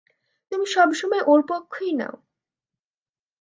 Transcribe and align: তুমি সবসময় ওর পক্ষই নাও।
তুমি 0.51 0.65
সবসময় 0.67 1.23
ওর 1.27 1.41
পক্ষই 1.47 1.91
নাও। 1.93 2.15